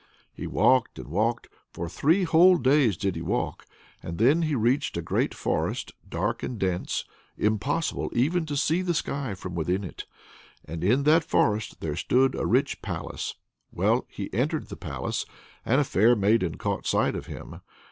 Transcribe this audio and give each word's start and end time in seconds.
He 0.33 0.47
walked 0.47 0.97
and 0.97 1.09
walked, 1.09 1.47
for 1.71 1.87
three 1.87 2.23
whole 2.23 2.57
days 2.57 2.97
did 2.97 3.15
he 3.15 3.21
walk, 3.21 3.67
and 4.01 4.17
then 4.17 4.41
he 4.41 4.55
reached 4.55 4.97
a 4.97 5.01
great 5.03 5.31
forest, 5.31 5.91
dark 6.09 6.41
and 6.41 6.57
dense 6.59 7.05
impossible 7.37 8.09
even 8.11 8.47
to 8.47 8.57
see 8.57 8.81
the 8.81 8.95
sky 8.95 9.35
from 9.35 9.53
within 9.53 9.83
it! 9.83 10.05
And 10.65 10.83
in 10.83 11.03
that 11.03 11.23
forest 11.23 11.81
there 11.81 11.95
stood 11.95 12.33
a 12.33 12.47
rich 12.47 12.81
palace. 12.81 13.35
Well, 13.71 14.07
he 14.09 14.33
entered 14.33 14.69
the 14.69 14.75
palace, 14.75 15.23
and 15.63 15.79
a 15.79 15.83
fair 15.83 16.15
maiden 16.15 16.55
caught 16.55 16.87
sight 16.87 17.15
of 17.15 17.27
him. 17.27 17.61